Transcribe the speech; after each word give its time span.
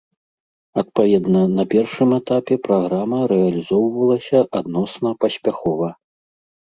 Адпаведна, 0.81 1.41
на 1.59 1.65
першым 1.73 2.09
этапе 2.19 2.53
праграма 2.67 3.19
рэалізоўвалася 3.35 4.39
адносна 4.61 5.09
паспяхова. 5.27 5.89